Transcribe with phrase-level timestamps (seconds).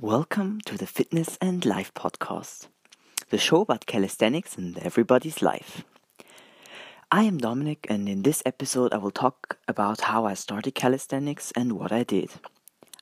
[0.00, 2.66] Welcome to the Fitness and Life Podcast,
[3.30, 5.84] the show about calisthenics and everybody's life.
[7.12, 11.52] I am Dominic, and in this episode, I will talk about how I started calisthenics
[11.54, 12.30] and what I did.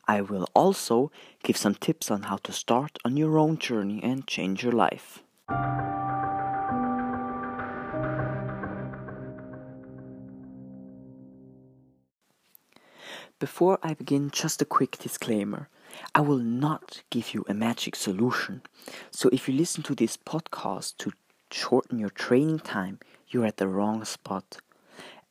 [0.06, 1.10] I will also
[1.42, 5.22] give some tips on how to start on your own journey and change your life.
[13.42, 15.68] Before I begin, just a quick disclaimer.
[16.14, 18.62] I will not give you a magic solution.
[19.10, 21.12] So if you listen to this podcast to
[21.50, 24.58] shorten your training time, you're at the wrong spot.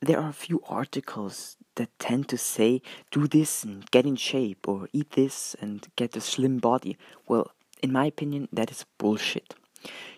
[0.00, 4.68] There are a few articles that tend to say do this and get in shape
[4.68, 6.98] or eat this and get a slim body.
[7.26, 9.54] Well, in my opinion, that is bullshit.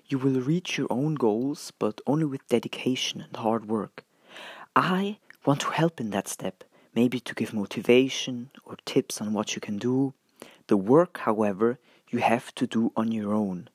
[0.08, 4.02] You will reach your own goals, but only with dedication and hard work.
[4.74, 6.64] I want to help in that step,
[6.95, 10.15] maybe to give motivation or tips on what you can do,
[10.69, 11.79] the work, however,
[12.11, 13.69] you have to do on your own.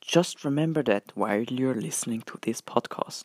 [0.00, 3.24] Just remember that while you're listening to this podcast.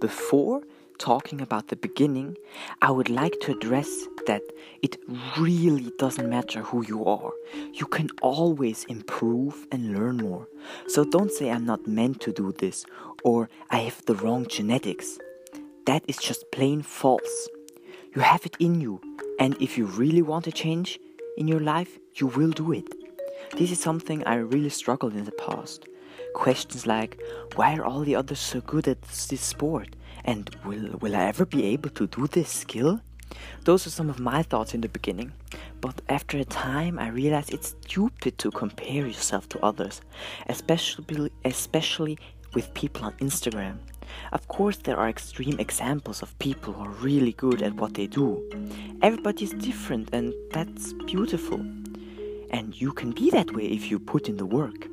[0.00, 0.62] Before
[0.98, 2.36] talking about the beginning,
[2.82, 3.88] I would like to address
[4.26, 4.42] that
[4.82, 4.96] it
[5.38, 7.32] really doesn't matter who you are.
[7.72, 10.48] You can always improve and learn more.
[10.88, 12.84] So don't say I'm not meant to do this
[13.22, 15.18] or I have the wrong genetics.
[15.86, 17.48] That is just plain false.
[18.14, 19.00] You have it in you,
[19.40, 21.00] and if you really want a change
[21.36, 22.86] in your life, you will do it.
[23.58, 25.84] This is something I really struggled in the past.
[26.34, 27.22] Questions like,
[27.54, 29.96] why are all the others so good at this sport?
[30.24, 33.00] And will, will I ever be able to do this skill?
[33.64, 35.32] Those are some of my thoughts in the beginning.
[35.80, 40.00] But after a time, I realized it's stupid to compare yourself to others,
[40.48, 42.18] especially, especially
[42.52, 43.78] with people on Instagram.
[44.32, 48.06] Of course, there are extreme examples of people who are really good at what they
[48.06, 48.42] do.
[49.02, 51.60] Everybody is different, and that's beautiful.
[52.50, 54.88] And you can be that way if you put in the work.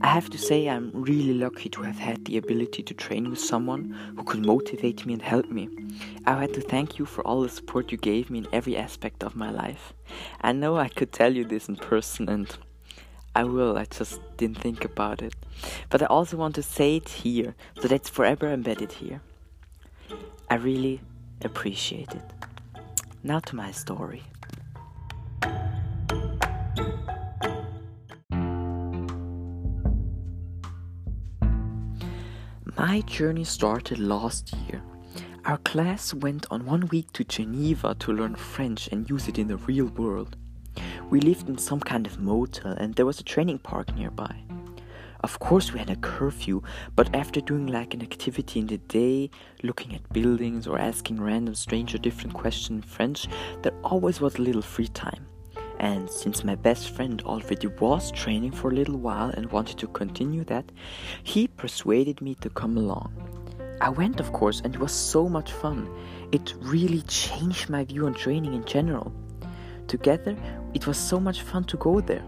[0.00, 3.38] I have to say, I'm really lucky to have had the ability to train with
[3.40, 5.68] someone who could motivate me and help me.
[6.26, 9.22] I had to thank you for all the support you gave me in every aspect
[9.22, 9.92] of my life.
[10.40, 12.56] I know I could tell you this in person, and
[13.34, 15.34] I will, I just didn't think about it.
[15.88, 19.20] But I also want to say it here, so that's forever embedded here.
[20.48, 21.00] I really
[21.42, 22.24] appreciate it.
[23.22, 24.22] Now to my story.
[32.64, 34.82] My journey started last year.
[35.46, 39.48] Our class went on one week to Geneva to learn French and use it in
[39.48, 40.36] the real world.
[41.08, 44.44] We lived in some kind of motel and there was a training park nearby.
[45.22, 46.62] Of course, we had a curfew,
[46.96, 49.30] but after doing like an activity in the day,
[49.62, 53.26] looking at buildings or asking random stranger different questions in French,
[53.62, 55.26] there always was a little free time.
[55.80, 59.86] And since my best friend already was training for a little while and wanted to
[59.86, 60.70] continue that,
[61.22, 63.10] he persuaded me to come along.
[63.80, 65.88] I went, of course, and it was so much fun.
[66.32, 69.10] It really changed my view on training in general.
[69.86, 70.36] Together,
[70.74, 72.24] it was so much fun to go there.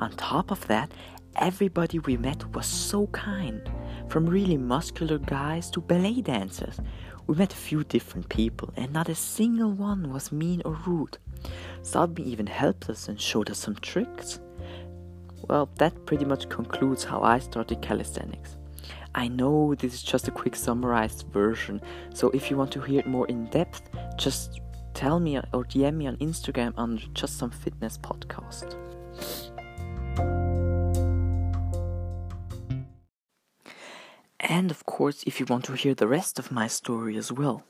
[0.00, 0.92] On top of that,
[1.34, 3.68] everybody we met was so kind,
[4.08, 6.78] from really muscular guys to ballet dancers.
[7.26, 11.18] We met a few different people, and not a single one was mean or rude.
[11.82, 14.40] Some even helped us and showed us some tricks.
[15.48, 18.56] Well, that pretty much concludes how I started calisthenics.
[19.14, 21.80] I know this is just a quick summarized version,
[22.12, 24.60] so if you want to hear it more in depth, just
[24.92, 28.76] tell me or DM me on Instagram on Just Some Fitness podcast.
[34.40, 37.64] And of course, if you want to hear the rest of my story as well.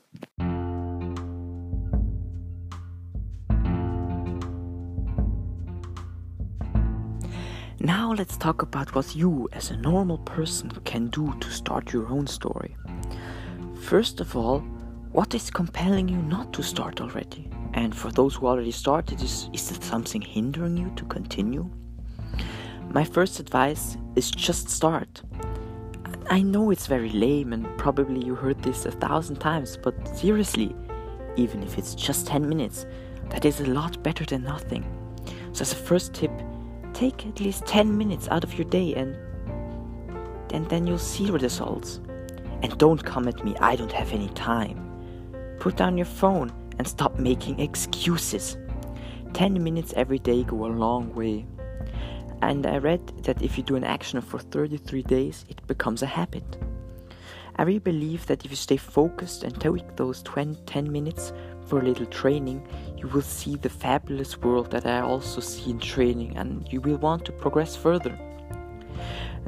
[7.87, 12.09] Now let's talk about what you, as a normal person, can do to start your
[12.09, 12.75] own story.
[13.79, 14.59] First of all,
[15.13, 17.49] what is compelling you not to start already?
[17.75, 21.69] And for those who already started, is, is there something hindering you to continue?
[22.89, 25.21] My first advice is just start.
[26.29, 30.75] I know it's very lame and probably you heard this a thousand times, but seriously,
[31.37, 32.85] even if it's just 10 minutes,
[33.29, 34.83] that is a lot better than nothing.
[35.53, 36.31] So, as a first tip,
[36.97, 39.15] take at least 10 minutes out of your day and,
[40.51, 41.99] and then you'll see results.
[42.63, 44.79] And don't come at me, I don't have any time.
[45.59, 48.57] Put down your phone and stop making excuses.
[49.33, 51.45] 10 minutes every day go a long way.
[52.41, 56.07] And I read that if you do an action for 33 days, it becomes a
[56.07, 56.57] habit.
[57.57, 61.31] I really believe that if you stay focused and take those 20, 10 minutes
[61.67, 62.67] for a little training,
[62.97, 66.97] you will see the fabulous world that I also see in training and you will
[66.97, 68.17] want to progress further.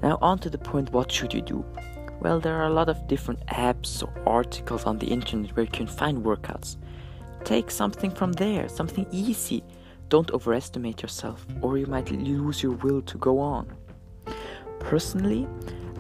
[0.01, 1.65] Now, on to the point what should you do?
[2.21, 5.71] Well, there are a lot of different apps or articles on the internet where you
[5.71, 6.77] can find workouts.
[7.43, 9.63] Take something from there, something easy.
[10.09, 13.71] Don't overestimate yourself, or you might lose your will to go on.
[14.79, 15.47] Personally,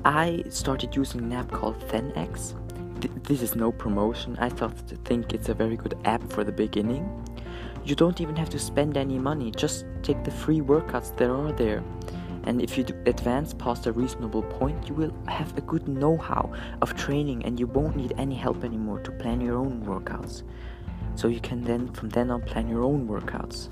[0.03, 2.53] I started using an app called ThenX.
[3.01, 4.37] Th- this is no promotion.
[4.39, 7.07] I thought to think it's a very good app for the beginning.
[7.85, 9.51] You don't even have to spend any money.
[9.51, 11.83] Just take the free workouts that are there.
[12.43, 16.53] And if you advance past a reasonable point, you will have a good know how
[16.81, 20.43] of training and you won't need any help anymore to plan your own workouts.
[21.15, 23.69] So you can then, from then on, plan your own workouts.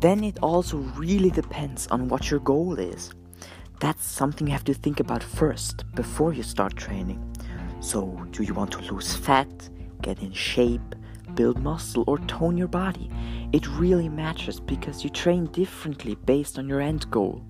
[0.00, 3.10] Then it also really depends on what your goal is.
[3.80, 7.18] That's something you have to think about first before you start training.
[7.80, 9.48] So, do you want to lose fat,
[10.02, 10.94] get in shape,
[11.34, 13.10] build muscle, or tone your body?
[13.52, 17.42] It really matters because you train differently based on your end goal.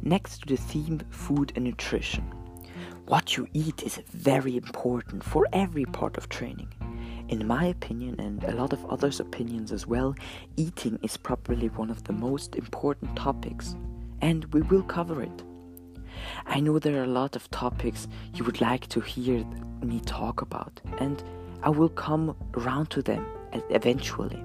[0.00, 2.24] Next to the theme food and nutrition.
[3.06, 6.72] What you eat is very important for every part of training.
[7.28, 10.14] In my opinion, and a lot of others' opinions as well,
[10.56, 13.74] eating is probably one of the most important topics,
[14.20, 15.42] and we will cover it.
[16.46, 19.44] I know there are a lot of topics you would like to hear
[19.82, 21.22] me talk about, and
[21.62, 23.26] I will come around to them
[23.70, 24.42] eventually.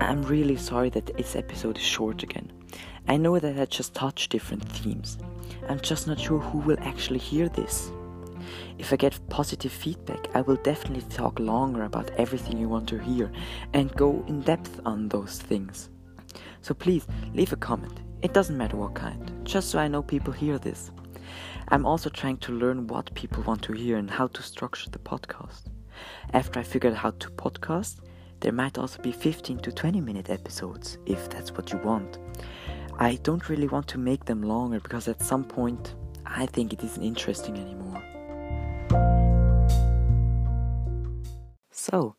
[0.00, 2.50] I'm really sorry that this episode is short again.
[3.06, 5.18] I know that I just touched different themes.
[5.68, 7.90] I'm just not sure who will actually hear this.
[8.78, 12.98] If I get positive feedback, I will definitely talk longer about everything you want to
[12.98, 13.30] hear
[13.72, 15.90] and go in depth on those things.
[16.60, 18.00] So please leave a comment.
[18.22, 20.90] It doesn't matter what kind, just so I know people hear this.
[21.68, 24.98] I'm also trying to learn what people want to hear and how to structure the
[24.98, 25.62] podcast.
[26.32, 28.00] After I figure out how to podcast,
[28.40, 32.18] there might also be 15 to 20 minute episodes if that's what you want.
[32.98, 35.94] I don't really want to make them longer because at some point
[36.24, 38.02] I think it isn't interesting anymore.
[41.70, 42.14] So,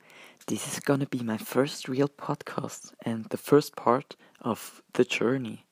[0.47, 5.65] this is gonna be my first real podcast and the first part of the journey.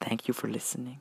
[0.00, 1.00] Thank you for listening.